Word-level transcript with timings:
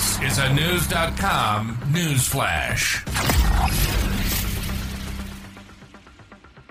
This 0.00 0.32
is 0.32 0.38
a 0.38 0.54
News.com 0.54 1.78
news 1.92 2.26
flash. 2.26 3.04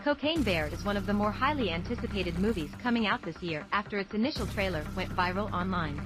Cocaine 0.03 0.41
Bear 0.41 0.65
is 0.65 0.83
one 0.83 0.97
of 0.97 1.05
the 1.05 1.13
more 1.13 1.31
highly 1.31 1.69
anticipated 1.69 2.39
movies 2.39 2.71
coming 2.81 3.05
out 3.05 3.21
this 3.21 3.39
year 3.43 3.67
after 3.71 3.99
its 3.99 4.15
initial 4.15 4.47
trailer 4.47 4.83
went 4.95 5.15
viral 5.15 5.51
online. 5.53 6.01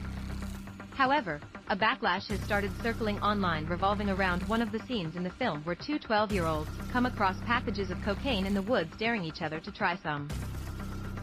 However, 0.95 1.39
a 1.69 1.77
backlash 1.77 2.27
has 2.27 2.41
started 2.41 2.71
circling 2.81 3.21
online 3.21 3.67
revolving 3.67 4.09
around 4.09 4.43
one 4.49 4.61
of 4.61 4.73
the 4.73 4.79
scenes 4.79 5.15
in 5.15 5.23
the 5.23 5.29
film 5.29 5.61
where 5.63 5.75
two 5.75 5.99
12-year-olds 5.99 6.69
come 6.91 7.05
across 7.05 7.39
packages 7.45 7.89
of 7.89 8.01
cocaine 8.01 8.45
in 8.45 8.53
the 8.53 8.61
woods 8.63 8.97
daring 8.97 9.23
each 9.23 9.41
other 9.41 9.61
to 9.61 9.71
try 9.71 9.95
some. 9.95 10.27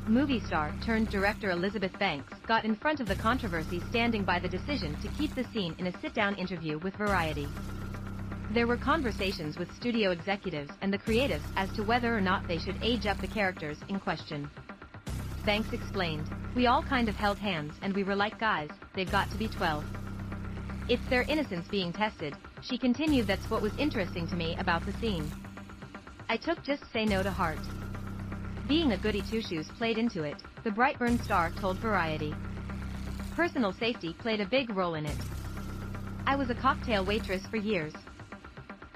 Movie 0.06 0.40
star 0.40 0.74
turned 0.84 1.08
director 1.10 1.50
Elizabeth 1.50 1.96
Banks 1.98 2.32
got 2.46 2.64
in 2.64 2.74
front 2.74 3.00
of 3.00 3.06
the 3.06 3.14
controversy 3.14 3.80
standing 3.90 4.24
by 4.24 4.38
the 4.38 4.48
decision 4.48 4.96
to 5.02 5.08
keep 5.18 5.34
the 5.34 5.44
scene 5.52 5.74
in 5.78 5.86
a 5.86 6.00
sit-down 6.00 6.34
interview 6.36 6.78
with 6.78 6.94
Variety. 6.96 7.46
There 8.52 8.66
were 8.66 8.76
conversations 8.76 9.56
with 9.56 9.74
studio 9.76 10.10
executives 10.10 10.72
and 10.82 10.92
the 10.92 10.98
creatives 10.98 11.44
as 11.56 11.70
to 11.72 11.84
whether 11.84 12.16
or 12.16 12.20
not 12.20 12.48
they 12.48 12.58
should 12.58 12.82
age 12.82 13.06
up 13.06 13.20
the 13.20 13.28
characters 13.28 13.78
in 13.88 14.00
question. 14.00 14.50
Banks 15.46 15.72
explained, 15.72 16.28
We 16.56 16.66
all 16.66 16.82
kind 16.82 17.08
of 17.08 17.14
held 17.14 17.38
hands 17.38 17.74
and 17.82 17.94
we 17.94 18.02
were 18.02 18.16
like 18.16 18.38
guys, 18.40 18.70
they've 18.94 19.10
got 19.12 19.30
to 19.30 19.36
be 19.36 19.48
12. 19.48 19.84
It's 20.88 21.08
their 21.08 21.22
innocence 21.22 21.68
being 21.68 21.92
tested, 21.92 22.34
she 22.62 22.76
continued 22.76 23.28
that's 23.28 23.48
what 23.48 23.62
was 23.62 23.76
interesting 23.78 24.26
to 24.28 24.34
me 24.34 24.56
about 24.58 24.84
the 24.84 24.92
scene. 24.94 25.30
I 26.28 26.36
took 26.36 26.62
just 26.64 26.82
say 26.92 27.04
no 27.04 27.22
to 27.22 27.30
heart. 27.30 27.58
Being 28.70 28.92
a 28.92 28.96
goody 28.96 29.24
two-shoes 29.28 29.66
played 29.78 29.98
into 29.98 30.22
it, 30.22 30.36
the 30.62 30.70
Brightburn 30.70 31.20
star 31.24 31.50
told 31.50 31.78
Variety. 31.78 32.32
Personal 33.34 33.72
safety 33.72 34.14
played 34.20 34.40
a 34.40 34.46
big 34.46 34.70
role 34.70 34.94
in 34.94 35.06
it. 35.06 35.16
I 36.24 36.36
was 36.36 36.50
a 36.50 36.54
cocktail 36.54 37.04
waitress 37.04 37.44
for 37.48 37.56
years. 37.56 37.92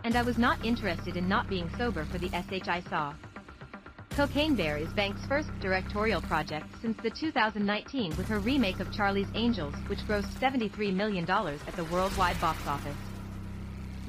And 0.04 0.14
I 0.14 0.22
was 0.22 0.38
not 0.38 0.64
interested 0.64 1.16
in 1.16 1.28
not 1.28 1.48
being 1.48 1.68
sober 1.76 2.04
for 2.04 2.18
the 2.18 2.28
SH 2.28 2.68
I 2.68 2.82
saw. 2.88 3.14
Cocaine 4.10 4.54
Bear 4.54 4.76
is 4.76 4.92
Banks' 4.92 5.26
first 5.26 5.48
directorial 5.58 6.20
project 6.20 6.66
since 6.80 6.96
the 7.02 7.10
2019 7.10 8.16
with 8.16 8.28
her 8.28 8.38
remake 8.38 8.78
of 8.78 8.92
Charlie's 8.92 9.26
Angels, 9.34 9.74
which 9.88 10.06
grossed 10.06 10.32
$73 10.38 10.94
million 10.94 11.28
at 11.28 11.74
the 11.74 11.84
worldwide 11.86 12.40
box 12.40 12.64
office. 12.68 13.13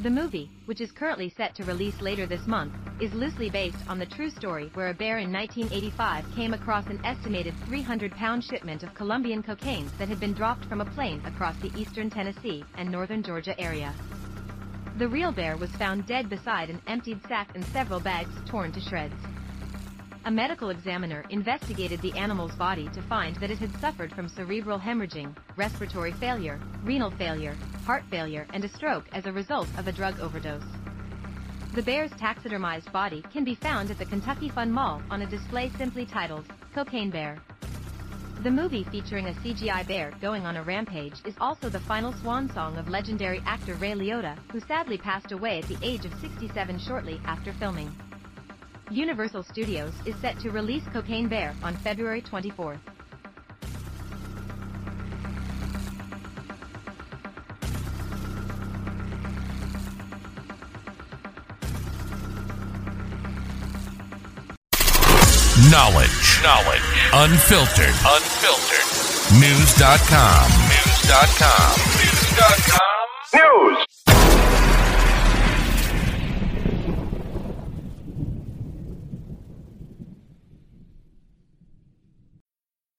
The 0.02 0.10
movie, 0.10 0.52
which 0.66 0.82
is 0.82 0.92
currently 0.92 1.30
set 1.30 1.56
to 1.56 1.64
release 1.64 2.02
later 2.02 2.26
this 2.26 2.46
month, 2.48 2.74
is 3.00 3.14
loosely 3.14 3.50
based 3.50 3.78
on 3.88 3.98
the 3.98 4.06
true 4.06 4.30
story 4.30 4.70
where 4.74 4.90
a 4.90 4.94
bear 4.94 5.20
in 5.20 5.32
1985 5.32 6.36
came 6.36 6.54
across 6.54 6.86
an 6.88 7.00
estimated 7.06 7.54
300-pound 7.70 8.44
shipment 8.44 8.84
of 8.84 8.94
Colombian 8.94 9.42
cocaine 9.42 9.90
that 9.98 10.10
had 10.10 10.20
been 10.20 10.34
dropped 10.34 10.66
from 10.66 10.82
a 10.82 10.86
plane 10.86 11.22
across 11.26 11.56
the 11.58 11.72
eastern 11.80 12.10
Tennessee 12.10 12.66
and 12.78 12.92
northern 12.92 13.24
Georgia 13.24 13.58
area. 13.60 13.94
The 14.98 15.08
real 15.08 15.32
bear 15.32 15.56
was 15.56 15.72
found 15.72 16.06
dead 16.06 16.30
beside 16.30 16.70
an 16.70 16.82
emptied 16.88 17.22
sack 17.28 17.52
and 17.56 17.66
several 17.68 18.02
bags 18.02 18.34
torn 18.46 18.74
to 18.74 18.82
shreds. 18.82 19.16
A 20.26 20.32
medical 20.32 20.72
examiner 20.72 21.24
investigated 21.30 22.02
the 22.02 22.18
animal's 22.18 22.56
body 22.56 22.90
to 22.96 23.02
find 23.04 23.36
that 23.36 23.52
it 23.52 23.60
had 23.60 23.80
suffered 23.80 24.12
from 24.12 24.28
cerebral 24.28 24.80
hemorrhaging, 24.80 25.36
respiratory 25.56 26.14
failure, 26.14 26.60
renal 26.84 27.12
failure, 27.12 27.56
heart 27.86 28.04
failure, 28.10 28.48
and 28.52 28.66
a 28.66 28.70
stroke 28.70 29.06
as 29.14 29.28
a 29.28 29.32
result 29.32 29.68
of 29.78 29.88
a 29.88 29.92
drug 29.92 30.20
overdose. 30.20 30.66
The 31.76 31.84
bear's 31.84 32.10
taxidermized 32.14 32.92
body 32.92 33.24
can 33.32 33.44
be 33.44 33.54
found 33.54 33.92
at 33.92 34.00
the 34.00 34.06
Kentucky 34.06 34.50
Fun 34.50 34.72
Mall 34.72 35.00
on 35.12 35.22
a 35.22 35.28
display 35.28 35.72
simply 35.78 36.08
titled 36.08 36.48
Cocaine 36.74 37.12
Bear. 37.12 37.38
The 38.42 38.50
movie 38.50 38.84
featuring 38.86 39.28
a 39.28 39.34
CGI 39.34 39.88
bear 39.88 40.12
going 40.22 40.48
on 40.48 40.58
a 40.58 40.64
rampage 40.64 41.22
is 41.26 41.36
also 41.40 41.70
the 41.70 41.80
final 41.82 42.14
swan 42.14 42.52
song 42.52 42.78
of 42.78 42.90
legendary 42.90 43.44
actor 43.46 43.76
Ray 43.76 43.92
Liotta, 43.92 44.40
who 44.52 44.60
sadly 44.62 44.98
passed 44.98 45.32
away 45.32 45.60
at 45.60 45.68
the 45.68 45.78
age 45.84 46.04
of 46.04 46.20
67 46.20 46.80
shortly 46.80 47.22
after 47.26 47.54
filming. 47.54 47.96
Universal 48.92 49.44
Studios 49.44 49.94
is 50.06 50.16
set 50.18 50.40
to 50.40 50.52
release 50.52 50.84
Cocaine 50.94 51.28
Bear 51.28 51.56
on 51.64 51.76
February 51.78 52.22
24th. 52.22 52.80
Knowledge. 65.72 66.42
Knowledge. 66.44 66.82
Unfiltered. 67.14 67.96
Unfiltered. 68.06 68.86
News.com. 69.40 70.52
News.com. 70.70 71.76
News.com. 71.98 72.80
News. 73.34 73.95